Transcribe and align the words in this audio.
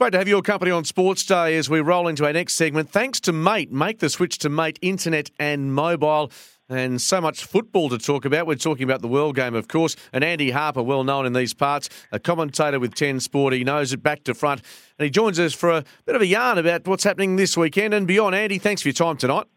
Great 0.00 0.12
to 0.12 0.18
have 0.18 0.28
your 0.28 0.40
company 0.40 0.70
on 0.70 0.82
Sports 0.82 1.26
Day 1.26 1.58
as 1.58 1.68
we 1.68 1.80
roll 1.80 2.08
into 2.08 2.24
our 2.24 2.32
next 2.32 2.54
segment. 2.54 2.88
Thanks 2.88 3.20
to 3.20 3.34
Mate. 3.34 3.70
Make 3.70 3.98
the 3.98 4.08
switch 4.08 4.38
to 4.38 4.48
Mate 4.48 4.78
Internet 4.80 5.30
and 5.38 5.74
Mobile 5.74 6.32
and 6.70 6.98
so 6.98 7.20
much 7.20 7.44
football 7.44 7.90
to 7.90 7.98
talk 7.98 8.24
about. 8.24 8.46
We're 8.46 8.54
talking 8.54 8.84
about 8.84 9.02
the 9.02 9.08
World 9.08 9.36
Game, 9.36 9.54
of 9.54 9.68
course, 9.68 9.96
and 10.14 10.24
Andy 10.24 10.52
Harper, 10.52 10.82
well 10.82 11.04
known 11.04 11.26
in 11.26 11.34
these 11.34 11.52
parts, 11.52 11.90
a 12.12 12.18
commentator 12.18 12.80
with 12.80 12.94
10 12.94 13.20
Sport. 13.20 13.52
He 13.52 13.62
knows 13.62 13.92
it 13.92 14.02
back 14.02 14.24
to 14.24 14.32
front, 14.32 14.62
and 14.98 15.04
he 15.04 15.10
joins 15.10 15.38
us 15.38 15.52
for 15.52 15.68
a 15.68 15.84
bit 16.06 16.16
of 16.16 16.22
a 16.22 16.26
yarn 16.26 16.56
about 16.56 16.88
what's 16.88 17.04
happening 17.04 17.36
this 17.36 17.54
weekend 17.54 17.92
and 17.92 18.06
beyond. 18.06 18.34
Andy, 18.34 18.56
thanks 18.56 18.80
for 18.80 18.88
your 18.88 18.94
time 18.94 19.18
tonight. 19.18 19.48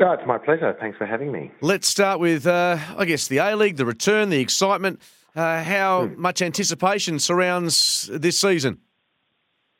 Oh, 0.00 0.12
it's 0.12 0.22
my 0.24 0.38
pleasure. 0.38 0.76
Thanks 0.78 0.98
for 0.98 1.06
having 1.06 1.32
me. 1.32 1.50
Let's 1.60 1.88
start 1.88 2.20
with, 2.20 2.46
uh, 2.46 2.78
I 2.96 3.06
guess, 3.06 3.26
the 3.26 3.38
A 3.38 3.56
League, 3.56 3.76
the 3.76 3.86
return, 3.86 4.30
the 4.30 4.38
excitement. 4.38 5.02
Uh, 5.34 5.64
how 5.64 6.06
hmm. 6.06 6.20
much 6.20 6.42
anticipation 6.42 7.18
surrounds 7.18 8.08
this 8.12 8.38
season? 8.38 8.78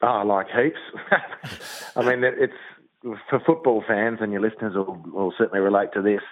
Oh, 0.03 0.23
like 0.27 0.49
heaps. 0.49 0.81
I 1.97 2.03
mean, 2.03 2.25
it's 2.25 2.53
for 3.31 3.41
football 3.47 3.85
fans, 3.87 4.19
and 4.21 4.33
your 4.33 4.41
listeners 4.41 4.75
will, 4.75 5.01
will 5.13 5.35
certainly 5.37 5.61
relate 5.61 5.91
to 5.95 6.03
this. 6.03 6.23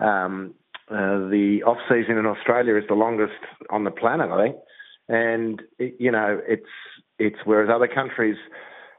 Um, 0.00 0.54
uh, 0.90 1.28
the 1.28 1.62
off 1.64 1.78
season 1.88 2.18
in 2.18 2.26
Australia 2.26 2.76
is 2.76 2.84
the 2.88 2.94
longest 2.94 3.38
on 3.70 3.84
the 3.84 3.90
planet, 3.90 4.30
I 4.30 4.44
think, 4.44 4.56
and 5.08 5.62
it, 5.78 5.94
you 5.98 6.10
know 6.10 6.40
it's 6.46 6.66
it's 7.18 7.38
whereas 7.44 7.70
other 7.72 7.88
countries 7.88 8.36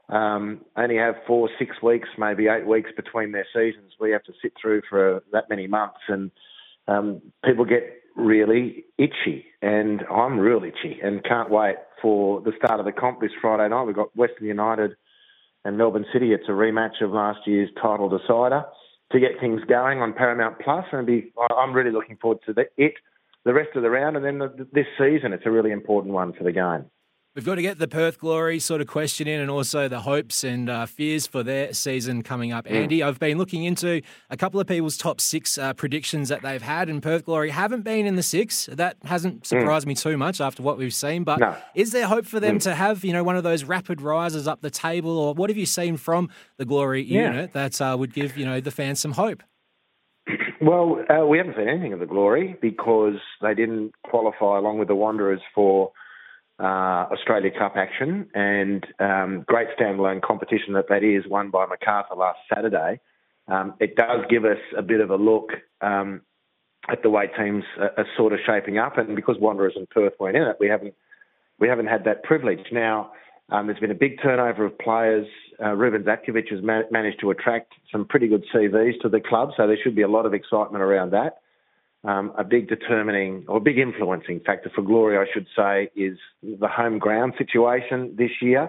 um, 0.08 0.60
only 0.76 0.96
have 0.96 1.14
four, 1.26 1.48
six 1.58 1.82
weeks, 1.82 2.08
maybe 2.18 2.48
eight 2.48 2.66
weeks 2.66 2.90
between 2.96 3.32
their 3.32 3.46
seasons. 3.54 3.92
We 4.00 4.10
have 4.10 4.22
to 4.24 4.32
sit 4.42 4.52
through 4.60 4.82
for 4.88 5.22
that 5.32 5.48
many 5.48 5.66
months, 5.66 6.00
and 6.08 6.30
um, 6.88 7.22
people 7.44 7.64
get 7.64 7.84
really 8.16 8.84
itchy, 8.98 9.46
and 9.62 10.02
I'm 10.10 10.38
real 10.38 10.62
itchy, 10.64 10.98
and 11.02 11.22
can't 11.24 11.50
wait 11.50 11.76
for 12.00 12.40
the 12.40 12.52
start 12.56 12.80
of 12.80 12.86
the 12.86 12.92
comp 12.92 13.20
this 13.20 13.30
Friday 13.40 13.68
night. 13.68 13.84
We've 13.84 13.96
got 13.96 14.14
Western 14.16 14.46
United 14.46 14.92
and 15.64 15.78
Melbourne 15.78 16.06
City. 16.12 16.32
It's 16.32 16.48
a 16.48 16.52
rematch 16.52 17.02
of 17.02 17.10
last 17.10 17.40
year's 17.46 17.70
title 17.80 18.08
decider 18.08 18.64
to 19.12 19.20
get 19.20 19.40
things 19.40 19.60
going 19.68 20.00
on 20.00 20.12
Paramount 20.12 20.58
Plus, 20.60 20.84
and 20.92 21.06
be 21.06 21.32
I'm 21.56 21.72
really 21.72 21.92
looking 21.92 22.16
forward 22.16 22.38
to 22.46 22.52
the, 22.52 22.64
it, 22.76 22.94
the 23.44 23.54
rest 23.54 23.70
of 23.74 23.82
the 23.82 23.90
round, 23.90 24.16
and 24.16 24.24
then 24.24 24.38
the, 24.38 24.66
this 24.72 24.86
season. 24.98 25.32
It's 25.32 25.46
a 25.46 25.50
really 25.50 25.70
important 25.70 26.14
one 26.14 26.32
for 26.32 26.44
the 26.44 26.52
game. 26.52 26.86
We've 27.34 27.44
got 27.44 27.56
to 27.56 27.62
get 27.62 27.80
the 27.80 27.88
Perth 27.88 28.20
Glory 28.20 28.60
sort 28.60 28.80
of 28.80 28.86
question 28.86 29.26
in 29.26 29.40
and 29.40 29.50
also 29.50 29.88
the 29.88 29.98
hopes 29.98 30.44
and 30.44 30.70
uh, 30.70 30.86
fears 30.86 31.26
for 31.26 31.42
their 31.42 31.72
season 31.72 32.22
coming 32.22 32.52
up. 32.52 32.64
Mm. 32.64 32.82
Andy, 32.82 33.02
I've 33.02 33.18
been 33.18 33.38
looking 33.38 33.64
into 33.64 34.02
a 34.30 34.36
couple 34.36 34.60
of 34.60 34.68
people's 34.68 34.96
top 34.96 35.20
six 35.20 35.58
uh, 35.58 35.72
predictions 35.72 36.28
that 36.28 36.42
they've 36.42 36.62
had, 36.62 36.88
and 36.88 37.02
Perth 37.02 37.24
Glory 37.24 37.50
haven't 37.50 37.82
been 37.82 38.06
in 38.06 38.14
the 38.14 38.22
six. 38.22 38.66
That 38.70 38.98
hasn't 39.02 39.42
mm. 39.42 39.46
surprised 39.46 39.84
mm. 39.84 39.88
me 39.88 39.94
too 39.96 40.16
much 40.16 40.40
after 40.40 40.62
what 40.62 40.78
we've 40.78 40.94
seen. 40.94 41.24
But 41.24 41.40
no. 41.40 41.56
is 41.74 41.90
there 41.90 42.06
hope 42.06 42.24
for 42.24 42.38
them 42.38 42.58
mm. 42.58 42.62
to 42.62 42.74
have, 42.76 43.04
you 43.04 43.12
know, 43.12 43.24
one 43.24 43.36
of 43.36 43.42
those 43.42 43.64
rapid 43.64 44.00
rises 44.00 44.46
up 44.46 44.60
the 44.60 44.70
table, 44.70 45.18
or 45.18 45.34
what 45.34 45.50
have 45.50 45.56
you 45.56 45.66
seen 45.66 45.96
from 45.96 46.30
the 46.56 46.64
Glory 46.64 47.02
yeah. 47.02 47.32
unit 47.32 47.52
that 47.52 47.80
uh, 47.80 47.96
would 47.98 48.14
give, 48.14 48.36
you 48.36 48.46
know, 48.46 48.60
the 48.60 48.70
fans 48.70 49.00
some 49.00 49.12
hope? 49.12 49.42
Well, 50.60 51.04
uh, 51.10 51.26
we 51.26 51.36
haven't 51.36 51.56
seen 51.56 51.68
anything 51.68 51.92
of 51.92 52.00
the 52.00 52.06
Glory 52.06 52.56
because 52.62 53.16
they 53.42 53.54
didn't 53.54 53.92
qualify 54.02 54.56
along 54.56 54.78
with 54.78 54.88
the 54.88 54.94
Wanderers 54.94 55.42
for 55.54 55.92
uh, 56.58 57.06
Australia 57.10 57.50
Cup 57.56 57.74
action 57.76 58.28
and 58.34 58.86
um, 59.00 59.44
great 59.46 59.68
standalone 59.78 60.22
competition 60.22 60.74
that 60.74 60.88
that 60.88 61.02
is, 61.02 61.24
won 61.28 61.50
by 61.50 61.66
Macarthur 61.66 62.14
last 62.14 62.38
Saturday. 62.52 63.00
Um, 63.48 63.74
it 63.80 63.96
does 63.96 64.24
give 64.30 64.44
us 64.44 64.58
a 64.76 64.82
bit 64.82 65.00
of 65.00 65.10
a 65.10 65.16
look 65.16 65.50
um, 65.80 66.22
at 66.88 67.02
the 67.02 67.10
way 67.10 67.28
teams 67.36 67.64
are, 67.78 67.92
are, 67.98 68.06
sort 68.16 68.32
of 68.32 68.38
shaping 68.46 68.78
up, 68.78 68.96
and 68.96 69.16
because 69.16 69.36
Wanderers 69.38 69.74
and 69.76 69.88
Perth 69.90 70.14
weren't 70.18 70.36
in 70.36 70.44
it, 70.44 70.56
we 70.60 70.68
haven't 70.68 70.94
we 71.58 71.68
haven't 71.68 71.86
had 71.86 72.04
that 72.04 72.24
privilege. 72.24 72.66
Now 72.72 73.12
um, 73.50 73.66
there's 73.66 73.78
been 73.78 73.90
a 73.90 73.94
big 73.94 74.22
turnover 74.22 74.64
of 74.64 74.78
players. 74.78 75.26
Uh, 75.62 75.72
Ruben 75.74 76.04
Zadkovich 76.04 76.50
has 76.50 76.62
ma- 76.62 76.82
managed 76.90 77.20
to 77.20 77.30
attract 77.30 77.72
some 77.92 78.06
pretty 78.06 78.28
good 78.28 78.44
CVs 78.54 79.00
to 79.02 79.08
the 79.08 79.20
club, 79.20 79.50
so 79.56 79.66
there 79.66 79.78
should 79.82 79.94
be 79.94 80.02
a 80.02 80.08
lot 80.08 80.24
of 80.24 80.34
excitement 80.34 80.82
around 80.82 81.10
that 81.12 81.38
um, 82.04 82.32
a 82.36 82.44
big 82.44 82.68
determining 82.68 83.44
or 83.48 83.60
big 83.60 83.78
influencing 83.78 84.40
factor 84.40 84.70
for 84.74 84.82
Glory, 84.82 85.16
I 85.16 85.24
should 85.32 85.46
say, 85.56 85.90
is 85.96 86.18
the 86.42 86.68
home 86.68 86.98
ground 86.98 87.34
situation 87.38 88.14
this 88.16 88.30
year, 88.42 88.68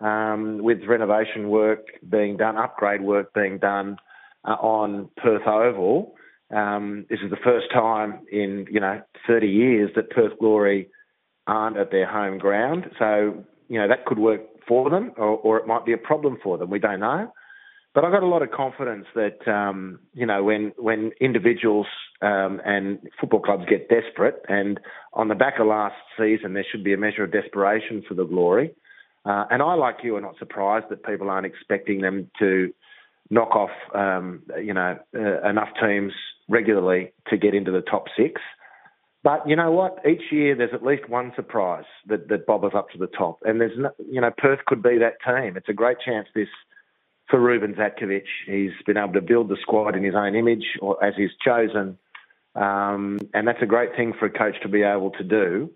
um, 0.00 0.58
with 0.62 0.84
renovation 0.88 1.50
work 1.50 1.86
being 2.08 2.36
done, 2.38 2.56
upgrade 2.56 3.02
work 3.02 3.34
being 3.34 3.58
done 3.58 3.96
uh, 4.44 4.52
on 4.52 5.10
Perth 5.16 5.46
Oval. 5.46 6.14
Um, 6.50 7.06
this 7.10 7.20
is 7.22 7.30
the 7.30 7.36
first 7.36 7.66
time 7.72 8.20
in 8.32 8.66
you 8.70 8.80
know 8.80 9.02
30 9.26 9.46
years 9.46 9.90
that 9.94 10.10
Perth 10.10 10.38
Glory 10.40 10.88
aren't 11.46 11.76
at 11.76 11.90
their 11.90 12.10
home 12.10 12.38
ground, 12.38 12.86
so 12.98 13.44
you 13.68 13.78
know 13.78 13.88
that 13.88 14.06
could 14.06 14.18
work 14.18 14.40
for 14.66 14.88
them, 14.88 15.12
or, 15.16 15.36
or 15.38 15.58
it 15.58 15.66
might 15.66 15.84
be 15.84 15.92
a 15.92 15.98
problem 15.98 16.38
for 16.42 16.56
them. 16.56 16.70
We 16.70 16.78
don't 16.78 17.00
know. 17.00 17.30
But 17.92 18.04
I've 18.04 18.12
got 18.12 18.22
a 18.22 18.26
lot 18.26 18.42
of 18.42 18.52
confidence 18.52 19.06
that 19.14 19.48
um, 19.50 19.98
you 20.14 20.24
know 20.24 20.44
when 20.44 20.72
when 20.76 21.10
individuals 21.20 21.86
um, 22.22 22.60
and 22.64 23.00
football 23.20 23.40
clubs 23.40 23.64
get 23.68 23.88
desperate, 23.88 24.42
and 24.48 24.78
on 25.12 25.28
the 25.28 25.34
back 25.34 25.58
of 25.58 25.66
last 25.66 25.96
season 26.16 26.54
there 26.54 26.64
should 26.70 26.84
be 26.84 26.92
a 26.92 26.96
measure 26.96 27.24
of 27.24 27.32
desperation 27.32 28.04
for 28.06 28.14
the 28.14 28.24
glory. 28.24 28.74
Uh, 29.24 29.44
and 29.50 29.60
I, 29.60 29.74
like 29.74 29.96
you, 30.02 30.16
are 30.16 30.20
not 30.20 30.38
surprised 30.38 30.86
that 30.88 31.04
people 31.04 31.28
aren't 31.28 31.46
expecting 31.46 32.00
them 32.00 32.30
to 32.38 32.72
knock 33.28 33.54
off 33.56 33.70
um, 33.94 34.42
you 34.62 34.72
know 34.72 34.96
uh, 35.16 35.48
enough 35.48 35.70
teams 35.82 36.12
regularly 36.48 37.12
to 37.28 37.36
get 37.36 37.54
into 37.54 37.72
the 37.72 37.82
top 37.82 38.04
six. 38.16 38.40
But 39.22 39.46
you 39.48 39.56
know 39.56 39.72
what? 39.72 39.98
Each 40.08 40.30
year 40.30 40.54
there's 40.54 40.72
at 40.72 40.82
least 40.82 41.08
one 41.08 41.32
surprise 41.34 41.84
that, 42.06 42.28
that 42.28 42.46
bobbers 42.46 42.74
up 42.74 42.88
to 42.90 42.98
the 42.98 43.08
top, 43.08 43.40
and 43.42 43.60
there's 43.60 43.76
no, 43.76 43.90
you 44.08 44.20
know 44.20 44.30
Perth 44.38 44.60
could 44.66 44.80
be 44.80 44.96
that 44.98 45.14
team. 45.26 45.56
It's 45.56 45.68
a 45.68 45.74
great 45.74 45.96
chance 46.04 46.28
this 46.36 46.48
for 47.30 47.40
Ruben 47.40 47.74
Zadkovich. 47.74 48.22
He's 48.46 48.72
been 48.86 48.96
able 48.96 49.12
to 49.14 49.20
build 49.20 49.48
the 49.48 49.56
squad 49.62 49.96
in 49.96 50.02
his 50.02 50.14
own 50.14 50.34
image 50.34 50.64
or 50.80 51.02
as 51.02 51.14
he's 51.16 51.30
chosen. 51.44 51.98
Um, 52.54 53.20
and 53.32 53.46
that's 53.46 53.62
a 53.62 53.66
great 53.66 53.94
thing 53.96 54.12
for 54.18 54.26
a 54.26 54.30
coach 54.30 54.56
to 54.62 54.68
be 54.68 54.82
able 54.82 55.10
to 55.12 55.24
do. 55.24 55.70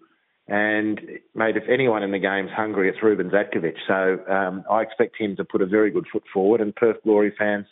And, 0.46 1.00
mate, 1.34 1.56
if 1.56 1.64
anyone 1.70 2.02
in 2.02 2.10
the 2.10 2.18
game's 2.18 2.50
hungry, 2.50 2.90
it's 2.90 3.02
Ruben 3.02 3.30
Zadkovich. 3.30 3.78
So 3.86 4.18
um, 4.30 4.64
I 4.70 4.82
expect 4.82 5.16
him 5.18 5.36
to 5.36 5.44
put 5.44 5.62
a 5.62 5.66
very 5.66 5.90
good 5.90 6.04
foot 6.12 6.24
forward, 6.32 6.60
and 6.60 6.74
Perth 6.76 7.02
Glory 7.02 7.32
fans 7.38 7.66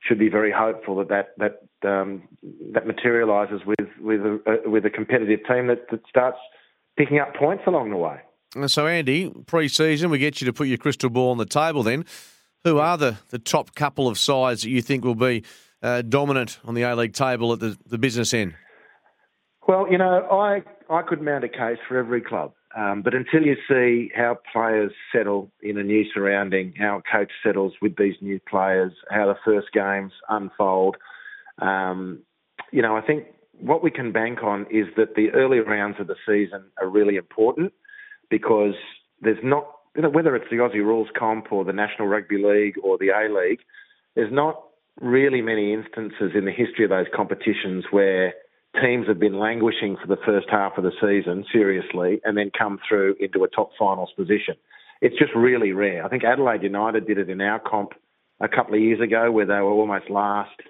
should 0.00 0.18
be 0.18 0.28
very 0.28 0.50
hopeful 0.50 0.96
that 0.96 1.08
that 1.10 1.60
that, 1.82 1.88
um, 1.88 2.22
that 2.72 2.88
materialises 2.88 3.60
with 3.64 3.88
with 4.00 4.20
a, 4.20 4.62
with 4.68 4.84
a 4.84 4.90
competitive 4.90 5.40
team 5.46 5.68
that, 5.68 5.88
that 5.92 6.00
starts 6.08 6.38
picking 6.96 7.20
up 7.20 7.36
points 7.36 7.62
along 7.68 7.90
the 7.90 7.96
way. 7.96 8.18
So, 8.66 8.86
Andy, 8.86 9.30
pre-season, 9.46 10.10
we 10.10 10.18
get 10.18 10.40
you 10.40 10.46
to 10.46 10.52
put 10.52 10.66
your 10.66 10.76
crystal 10.78 11.08
ball 11.08 11.30
on 11.30 11.38
the 11.38 11.46
table 11.46 11.82
then. 11.82 12.04
Who 12.64 12.78
are 12.78 12.96
the, 12.96 13.16
the 13.30 13.38
top 13.38 13.74
couple 13.74 14.06
of 14.08 14.18
sides 14.18 14.62
that 14.62 14.70
you 14.70 14.82
think 14.82 15.04
will 15.04 15.14
be 15.16 15.42
uh, 15.82 16.02
dominant 16.02 16.60
on 16.64 16.74
the 16.74 16.82
A 16.82 16.94
League 16.94 17.12
table 17.12 17.52
at 17.52 17.60
the, 17.60 17.76
the 17.86 17.98
business 17.98 18.32
end? 18.32 18.54
Well, 19.66 19.86
you 19.90 19.98
know, 19.98 20.28
I 20.30 20.62
I 20.92 21.02
could 21.02 21.22
mount 21.22 21.44
a 21.44 21.48
case 21.48 21.78
for 21.88 21.96
every 21.96 22.20
club, 22.20 22.52
um, 22.76 23.02
but 23.02 23.14
until 23.14 23.42
you 23.42 23.56
see 23.68 24.10
how 24.14 24.38
players 24.52 24.92
settle 25.12 25.50
in 25.62 25.78
a 25.78 25.82
new 25.82 26.04
surrounding, 26.12 26.74
how 26.78 26.98
a 26.98 27.02
coach 27.02 27.30
settles 27.44 27.72
with 27.80 27.96
these 27.96 28.14
new 28.20 28.40
players, 28.48 28.92
how 29.10 29.26
the 29.26 29.36
first 29.44 29.68
games 29.72 30.12
unfold, 30.28 30.96
um, 31.60 32.20
you 32.72 32.82
know, 32.82 32.96
I 32.96 33.02
think 33.02 33.26
what 33.60 33.82
we 33.82 33.90
can 33.90 34.12
bank 34.12 34.42
on 34.42 34.66
is 34.70 34.86
that 34.96 35.14
the 35.14 35.30
early 35.30 35.60
rounds 35.60 35.96
of 36.00 36.08
the 36.08 36.16
season 36.26 36.64
are 36.80 36.88
really 36.88 37.16
important 37.16 37.72
because 38.30 38.74
there's 39.20 39.42
not 39.42 39.66
you 39.96 40.02
know, 40.02 40.10
whether 40.10 40.34
it's 40.36 40.50
the 40.50 40.56
Aussie 40.56 40.76
Rules 40.76 41.08
Comp 41.18 41.52
or 41.52 41.64
the 41.64 41.72
National 41.72 42.08
Rugby 42.08 42.36
League 42.36 42.76
or 42.82 42.98
the 42.98 43.10
A 43.10 43.28
League, 43.32 43.60
there's 44.14 44.32
not 44.32 44.62
really 45.00 45.42
many 45.42 45.72
instances 45.72 46.32
in 46.34 46.44
the 46.44 46.52
history 46.52 46.84
of 46.84 46.90
those 46.90 47.06
competitions 47.14 47.84
where 47.90 48.34
teams 48.80 49.06
have 49.06 49.18
been 49.18 49.38
languishing 49.38 49.96
for 50.00 50.06
the 50.06 50.20
first 50.24 50.46
half 50.50 50.78
of 50.78 50.84
the 50.84 50.92
season 51.00 51.44
seriously 51.52 52.20
and 52.24 52.36
then 52.36 52.50
come 52.56 52.78
through 52.88 53.14
into 53.20 53.44
a 53.44 53.48
top 53.48 53.70
finals 53.78 54.10
position. 54.16 54.54
it's 55.02 55.18
just 55.18 55.34
really 55.34 55.72
rare. 55.72 56.04
I 56.04 56.08
think 56.08 56.24
Adelaide 56.24 56.62
United 56.62 57.06
did 57.06 57.18
it 57.18 57.28
in 57.28 57.40
our 57.40 57.58
comp 57.58 57.92
a 58.40 58.48
couple 58.48 58.74
of 58.74 58.80
years 58.80 59.00
ago, 59.00 59.30
where 59.30 59.46
they 59.46 59.54
were 59.54 59.72
almost 59.72 60.08
last 60.08 60.60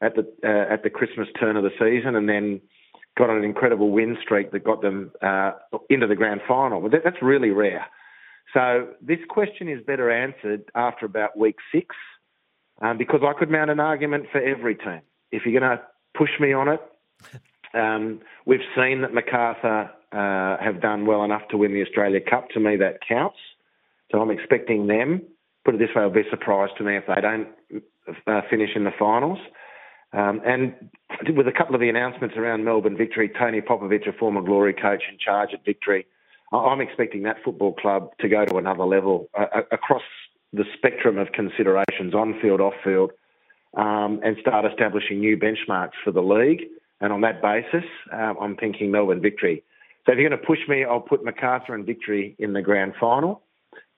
at 0.00 0.14
the 0.14 0.22
uh, 0.44 0.72
at 0.72 0.82
the 0.82 0.90
Christmas 0.90 1.28
turn 1.40 1.56
of 1.56 1.64
the 1.64 1.70
season, 1.78 2.14
and 2.14 2.28
then 2.28 2.60
got 3.16 3.30
an 3.30 3.44
incredible 3.44 3.90
win 3.90 4.16
streak 4.22 4.52
that 4.52 4.62
got 4.62 4.82
them 4.82 5.10
uh, 5.22 5.52
into 5.90 6.06
the 6.06 6.14
grand 6.14 6.40
final. 6.46 6.80
But 6.80 6.92
that's 7.02 7.22
really 7.22 7.50
rare. 7.50 7.86
So 8.54 8.88
this 9.00 9.18
question 9.28 9.68
is 9.68 9.84
better 9.84 10.10
answered 10.10 10.64
after 10.74 11.06
about 11.06 11.36
week 11.36 11.56
six, 11.72 11.94
um, 12.80 12.96
because 12.96 13.20
I 13.22 13.38
could 13.38 13.50
mount 13.50 13.70
an 13.70 13.80
argument 13.80 14.26
for 14.32 14.40
every 14.40 14.74
team. 14.74 15.02
If 15.30 15.42
you're 15.44 15.60
going 15.60 15.76
to 15.76 15.82
push 16.16 16.30
me 16.40 16.52
on 16.52 16.68
it, 16.68 16.80
um, 17.74 18.20
we've 18.46 18.60
seen 18.74 19.02
that 19.02 19.12
Macarthur 19.12 19.90
uh, 20.12 20.62
have 20.62 20.80
done 20.80 21.04
well 21.04 21.24
enough 21.24 21.42
to 21.50 21.58
win 21.58 21.74
the 21.74 21.82
Australia 21.82 22.20
Cup. 22.20 22.48
To 22.50 22.60
me, 22.60 22.76
that 22.76 23.00
counts. 23.06 23.38
So 24.10 24.20
I'm 24.20 24.30
expecting 24.30 24.86
them. 24.86 25.22
Put 25.64 25.74
it 25.74 25.78
this 25.78 25.90
way, 25.94 26.02
I'll 26.02 26.10
be 26.10 26.22
surprised 26.30 26.72
to 26.78 26.84
me 26.84 26.96
if 26.96 27.04
they 27.06 27.20
don't 27.20 27.48
uh, 28.26 28.40
finish 28.48 28.70
in 28.74 28.84
the 28.84 28.92
finals. 28.98 29.38
Um, 30.14 30.40
and 30.46 30.74
with 31.36 31.46
a 31.46 31.52
couple 31.52 31.74
of 31.74 31.82
the 31.82 31.90
announcements 31.90 32.36
around 32.38 32.64
Melbourne 32.64 32.96
victory, 32.96 33.30
Tony 33.38 33.60
Popovic, 33.60 34.08
a 34.08 34.12
former 34.12 34.40
Glory 34.40 34.72
coach 34.72 35.02
in 35.10 35.18
charge 35.18 35.50
at 35.52 35.64
Victory, 35.66 36.06
I'm 36.52 36.80
expecting 36.80 37.22
that 37.24 37.36
football 37.44 37.74
club 37.74 38.10
to 38.20 38.28
go 38.28 38.44
to 38.44 38.56
another 38.56 38.84
level 38.84 39.28
uh, 39.38 39.62
across 39.70 40.02
the 40.52 40.64
spectrum 40.76 41.18
of 41.18 41.32
considerations, 41.32 42.14
on 42.14 42.38
field, 42.40 42.60
off 42.60 42.74
field, 42.82 43.12
um, 43.76 44.20
and 44.24 44.36
start 44.40 44.64
establishing 44.64 45.20
new 45.20 45.36
benchmarks 45.36 45.92
for 46.02 46.10
the 46.10 46.22
league. 46.22 46.62
And 47.00 47.12
on 47.12 47.20
that 47.20 47.42
basis, 47.42 47.88
uh, 48.12 48.34
I'm 48.40 48.56
thinking 48.56 48.90
Melbourne 48.90 49.20
victory. 49.20 49.62
So 50.06 50.12
if 50.12 50.18
you're 50.18 50.28
going 50.28 50.40
to 50.40 50.46
push 50.46 50.60
me, 50.68 50.84
I'll 50.84 51.00
put 51.00 51.22
Macarthur 51.22 51.74
and 51.74 51.84
victory 51.84 52.34
in 52.38 52.54
the 52.54 52.62
grand 52.62 52.94
final. 52.98 53.42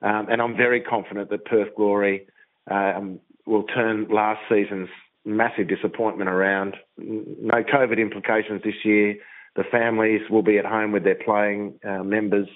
Um, 0.02 0.26
and 0.31 0.43
I'm 0.43 0.56
very 0.56 0.81
confident 0.81 1.31
that 1.31 1.44
Perth 1.44 1.75
Glory 1.76 2.26
um, 2.70 3.20
will 3.47 3.62
turn 3.64 4.08
last 4.08 4.41
season's 4.49 4.88
massive 5.25 5.69
disappointment 5.69 6.29
around. 6.29 6.76
No 6.99 7.62
COVID 7.62 7.99
implications 7.99 8.62
this 8.64 8.75
year. 8.85 9.17
The 9.56 9.64
families 9.70 10.23
will 10.31 10.43
be 10.43 10.58
at 10.58 10.64
home 10.64 10.93
with 10.93 11.05
their 11.05 11.17
playing 11.17 11.79
uh, 11.87 12.02
members, 12.05 12.49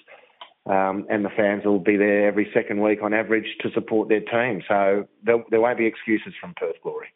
um, 0.67 1.06
and 1.11 1.25
the 1.25 1.31
fans 1.37 1.64
will 1.64 1.81
be 1.81 1.96
there 1.96 2.26
every 2.26 2.49
second 2.55 2.81
week 2.81 3.02
on 3.02 3.12
average 3.12 3.56
to 3.61 3.70
support 3.73 4.08
their 4.08 4.20
team. 4.20 4.62
So 4.69 5.08
there 5.23 5.61
won't 5.61 5.79
be 5.79 5.87
excuses 5.87 6.35
from 6.41 6.55
Perth 6.56 6.76
Glory. 6.82 7.08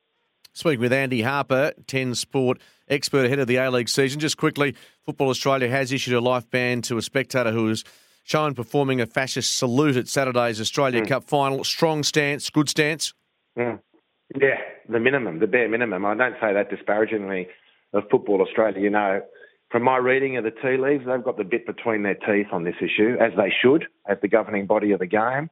Speaking 0.52 0.80
with 0.80 0.92
Andy 0.92 1.22
Harper, 1.22 1.72
10 1.86 2.16
Sport 2.16 2.58
expert 2.88 3.26
ahead 3.26 3.38
of 3.38 3.46
the 3.46 3.56
A 3.56 3.70
League 3.70 3.88
season. 3.88 4.18
Just 4.18 4.36
quickly, 4.36 4.74
Football 5.04 5.28
Australia 5.28 5.68
has 5.68 5.92
issued 5.92 6.14
a 6.14 6.20
life 6.20 6.50
ban 6.50 6.82
to 6.82 6.98
a 6.98 7.02
spectator 7.02 7.52
who 7.52 7.64
was 7.64 7.84
shown 8.24 8.54
performing 8.54 9.00
a 9.00 9.06
fascist 9.06 9.56
salute 9.56 9.96
at 9.96 10.08
Saturday's 10.08 10.60
Australia 10.60 11.02
mm. 11.02 11.08
Cup 11.08 11.24
final. 11.24 11.62
Strong 11.64 12.02
stance, 12.02 12.50
good 12.50 12.68
stance. 12.68 13.14
Mm. 13.56 13.80
Yeah, 14.34 14.58
the 14.88 15.00
minimum, 15.00 15.38
the 15.38 15.46
bare 15.46 15.68
minimum. 15.68 16.04
I 16.04 16.14
don't 16.14 16.34
say 16.40 16.52
that 16.52 16.70
disparagingly 16.70 17.48
of 17.92 18.04
Football 18.10 18.42
Australia. 18.42 18.80
You 18.80 18.90
know, 18.90 19.22
from 19.70 19.82
my 19.82 19.96
reading 19.98 20.36
of 20.36 20.44
the 20.44 20.50
tea 20.50 20.76
leaves, 20.78 21.04
they've 21.06 21.22
got 21.22 21.36
the 21.36 21.44
bit 21.44 21.66
between 21.66 22.02
their 22.02 22.14
teeth 22.14 22.48
on 22.52 22.64
this 22.64 22.76
issue, 22.80 23.16
as 23.20 23.32
they 23.36 23.52
should, 23.62 23.86
as 24.08 24.18
the 24.22 24.28
governing 24.28 24.66
body 24.66 24.92
of 24.92 24.98
the 24.98 25.06
game. 25.06 25.50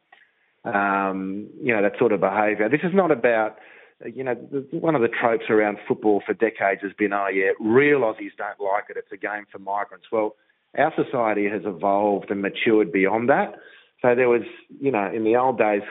Um, 0.65 1.49
you 1.63 1.75
know, 1.75 1.83
that 1.83 1.99
sort 1.99 2.13
of 2.13 2.21
behaviour. 2.21 2.69
This 2.69 2.81
is 2.83 2.93
not 2.93 3.11
about, 3.11 3.59
you 4.05 4.25
know, 4.25 4.35
one 4.73 4.95
of 4.97 5.03
the 5.03 5.09
tropes 5.09 5.45
around 5.49 5.79
football 5.87 6.23
for 6.27 6.35
decades 6.35 6.83
has 6.83 6.93
been, 6.99 7.13
oh, 7.13 7.29
yeah, 7.29 7.51
real 7.61 8.01
Aussies 8.01 8.37
don't 8.37 8.61
like 8.61 8.85
it. 8.91 8.97
It's 8.97 9.13
a 9.13 9.17
game 9.17 9.47
for 9.53 9.59
migrants. 9.59 10.07
Well, 10.11 10.35
our 10.77 10.93
society 10.97 11.49
has 11.49 11.63
evolved 11.65 12.31
and 12.31 12.43
matured 12.43 12.93
beyond 12.93 13.29
that. 13.29 13.55
So 14.03 14.15
there 14.15 14.29
was, 14.29 14.43
you 14.79 14.91
know, 14.91 15.11
in 15.11 15.25
the 15.25 15.37
old 15.37 15.57
days, 15.57 15.83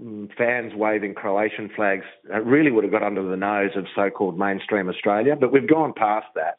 mm, 0.00 0.28
fans 0.36 0.72
waving 0.74 1.14
Croatian 1.14 1.68
flags 1.74 2.04
really 2.44 2.70
would 2.70 2.84
have 2.84 2.92
got 2.92 3.02
under 3.02 3.22
the 3.22 3.36
nose 3.36 3.70
of 3.74 3.86
so-called 3.96 4.38
mainstream 4.38 4.88
Australia. 4.88 5.34
But 5.34 5.50
we've 5.50 5.68
gone 5.68 5.92
past 5.96 6.28
that, 6.36 6.58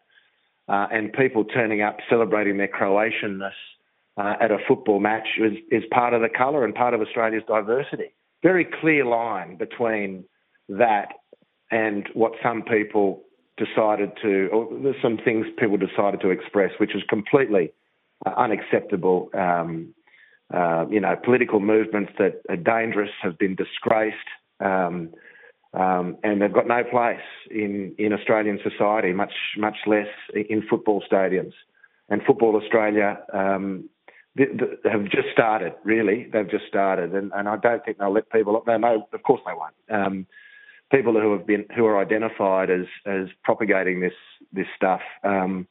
uh, 0.72 0.88
and 0.90 1.12
people 1.12 1.44
turning 1.44 1.82
up 1.82 1.98
celebrating 2.10 2.58
their 2.58 2.70
Croatianness 2.70 3.52
uh, 4.18 4.36
at 4.40 4.52
a 4.52 4.58
football 4.68 5.02
match 5.02 5.28
is, 5.38 5.58
is 5.70 5.84
part 5.92 6.14
of 6.14 6.22
the 6.22 6.30
colour 6.30 6.64
and 6.64 6.74
part 6.74 6.94
of 6.94 7.02
Australia's 7.02 7.44
diversity. 7.46 8.14
Very 8.42 8.66
clear 8.80 9.04
line 9.06 9.58
between 9.58 10.24
that 10.70 11.10
and 11.72 12.08
what 12.14 12.32
some 12.42 12.64
people 12.64 13.22
decided 13.58 14.12
to, 14.22 14.48
or 14.54 14.70
there's 14.82 14.96
some 15.02 15.18
things 15.18 15.46
people 15.60 15.78
decided 15.78 16.22
to 16.22 16.30
express, 16.30 16.72
which 16.78 16.96
is 16.96 17.04
completely 17.10 17.72
uh, 18.26 18.34
unacceptable. 18.38 19.30
Um, 19.34 19.94
uh, 20.54 20.86
you 20.90 21.02
know, 21.02 21.16
political 21.22 21.60
movements 21.60 22.12
that 22.18 22.42
are 22.50 22.56
dangerous 22.56 23.12
have 23.22 23.38
been 23.38 23.56
disgraced, 23.56 24.18
um, 24.60 25.10
um, 25.74 26.18
and 26.24 26.42
they've 26.42 26.54
got 26.54 26.68
no 26.68 26.84
place 26.84 27.20
in, 27.50 27.96
in 27.98 28.14
Australian 28.14 28.60
society, 28.64 29.14
much 29.14 29.34
much 29.58 29.78
less 29.86 30.08
in 30.34 30.64
football 30.70 31.04
stadiums. 31.10 31.54
And 32.10 32.22
Football 32.24 32.62
Australia 32.62 33.20
um, 33.34 33.90
they, 34.36 34.46
they 34.46 34.90
have 34.90 35.06
just 35.06 35.30
started. 35.32 35.74
Really, 35.84 36.28
they've 36.32 36.50
just 36.50 36.66
started, 36.68 37.14
and, 37.14 37.32
and 37.34 37.50
I 37.50 37.58
don't 37.58 37.84
think 37.84 37.98
they'll 37.98 38.14
let 38.14 38.30
people. 38.30 38.62
They 38.66 38.78
know, 38.78 39.08
of 39.12 39.24
course, 39.24 39.42
they 39.46 39.54
won't. 39.54 39.76
Um, 40.06 40.28
people 40.92 41.14
who 41.14 41.34
have 41.34 41.46
been 41.46 41.66
who 41.76 41.86
are 41.86 42.00
identified 42.00 42.70
as 42.70 42.86
as 43.06 43.28
propagating 43.44 44.00
this 44.00 44.14
this 44.52 44.68
stuff 44.76 45.02
um, 45.24 45.68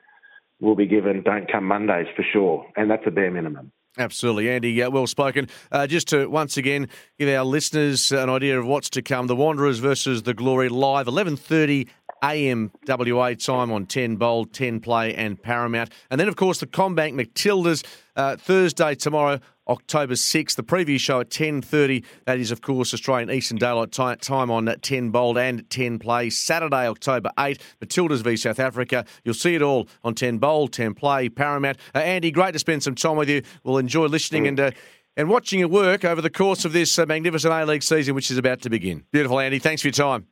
will 0.60 0.76
be 0.76 0.86
given 0.86 1.22
don't 1.22 1.50
come 1.50 1.64
Mondays 1.64 2.06
for 2.16 2.24
sure, 2.32 2.66
and 2.76 2.90
that's 2.90 3.06
a 3.06 3.10
bare 3.10 3.30
minimum. 3.30 3.72
Absolutely, 4.00 4.48
Andy. 4.48 4.82
Uh, 4.82 4.88
well 4.88 5.06
spoken. 5.06 5.46
Uh, 5.70 5.86
just 5.86 6.08
to 6.08 6.26
once 6.26 6.56
again 6.56 6.88
give 7.18 7.28
our 7.28 7.44
listeners 7.44 8.10
an 8.10 8.30
idea 8.30 8.58
of 8.58 8.66
what's 8.66 8.88
to 8.90 9.02
come: 9.02 9.26
the 9.26 9.36
Wanderers 9.36 9.78
versus 9.78 10.22
the 10.22 10.32
Glory 10.32 10.70
live, 10.70 11.06
eleven 11.06 11.36
thirty 11.36 11.86
a.m. 12.22 12.70
WA 12.86 13.32
time 13.34 13.72
on 13.72 13.86
10 13.86 14.16
Bold, 14.16 14.52
10 14.52 14.80
Play, 14.80 15.14
and 15.14 15.42
Paramount. 15.42 15.90
And 16.10 16.20
then, 16.20 16.28
of 16.28 16.36
course, 16.36 16.60
the 16.60 16.66
CommBank 16.66 17.14
Matildas 17.14 17.82
uh, 18.14 18.36
Thursday 18.36 18.94
tomorrow, 18.94 19.40
October 19.70 20.14
6th. 20.14 20.56
The 20.56 20.62
preview 20.62 20.98
show 20.98 21.20
at 21.20 21.30
10.30. 21.30 22.04
That 22.26 22.38
is, 22.38 22.50
of 22.50 22.60
course, 22.60 22.92
Australian 22.92 23.30
Eastern 23.30 23.56
Daylight 23.56 23.92
time 23.92 24.50
on 24.50 24.66
10 24.66 25.10
Bold 25.10 25.38
and 25.38 25.68
10 25.70 25.98
Play. 25.98 26.28
Saturday, 26.28 26.88
October 26.88 27.30
8th, 27.38 27.60
Matildas 27.80 28.22
v 28.22 28.36
South 28.36 28.58
Africa. 28.58 29.04
You'll 29.24 29.34
see 29.34 29.54
it 29.54 29.62
all 29.62 29.88
on 30.04 30.14
10 30.14 30.38
Bold, 30.38 30.72
10 30.72 30.94
Play, 30.94 31.28
Paramount. 31.28 31.78
Uh, 31.94 31.98
Andy, 31.98 32.30
great 32.30 32.52
to 32.52 32.58
spend 32.58 32.82
some 32.82 32.94
time 32.94 33.16
with 33.16 33.30
you. 33.30 33.42
We'll 33.64 33.78
enjoy 33.78 34.06
listening 34.06 34.46
and... 34.46 34.60
Uh, 34.60 34.70
and 35.16 35.28
watching 35.28 35.58
your 35.58 35.68
work 35.68 36.04
over 36.04 36.22
the 36.22 36.30
course 36.30 36.64
of 36.64 36.72
this 36.72 36.96
uh, 36.96 37.04
magnificent 37.04 37.52
A 37.52 37.66
League 37.66 37.82
season, 37.82 38.14
which 38.14 38.30
is 38.30 38.38
about 38.38 38.62
to 38.62 38.70
begin. 38.70 39.04
Beautiful, 39.10 39.40
Andy. 39.40 39.58
Thanks 39.58 39.82
for 39.82 39.88
your 39.88 39.92
time. 39.92 40.26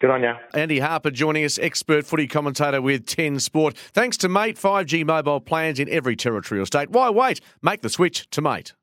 Good 0.00 0.10
on 0.10 0.22
you. 0.22 0.34
Andy 0.54 0.78
Harper 0.78 1.10
joining 1.10 1.44
us, 1.44 1.58
expert 1.58 2.06
footy 2.06 2.28
commentator 2.28 2.80
with 2.80 3.04
10 3.06 3.40
Sport. 3.40 3.76
Thanks 3.76 4.16
to 4.18 4.28
Mate, 4.28 4.56
5G 4.56 5.04
mobile 5.04 5.40
plans 5.40 5.80
in 5.80 5.88
every 5.88 6.14
territorial 6.14 6.66
state. 6.66 6.90
Why 6.90 7.10
wait? 7.10 7.40
Make 7.62 7.80
the 7.80 7.88
switch 7.88 8.28
to 8.30 8.40
Mate. 8.40 8.74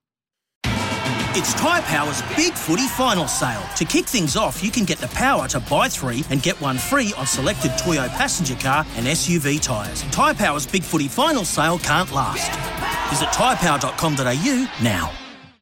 It's 1.37 1.53
Tyre 1.53 1.81
Power's 1.81 2.21
Big 2.37 2.53
Footy 2.53 2.87
Final 2.87 3.27
Sale. 3.27 3.61
To 3.75 3.83
kick 3.83 4.05
things 4.05 4.37
off, 4.37 4.63
you 4.63 4.71
can 4.71 4.85
get 4.85 4.99
the 4.99 5.07
power 5.09 5.49
to 5.49 5.59
buy 5.59 5.89
three 5.89 6.23
and 6.29 6.41
get 6.41 6.59
one 6.61 6.77
free 6.77 7.13
on 7.17 7.25
selected 7.25 7.71
Toyo 7.77 8.07
passenger 8.07 8.55
car 8.55 8.85
and 8.95 9.05
SUV 9.05 9.61
tyres. 9.61 10.03
Tyre 10.11 10.33
Power's 10.33 10.65
Big 10.65 10.83
Footy 10.83 11.09
Final 11.09 11.43
Sale 11.43 11.79
can't 11.79 12.11
last. 12.13 12.49
Visit 13.09 13.27
tyrepower.com.au 13.29 14.67
now. 14.81 15.24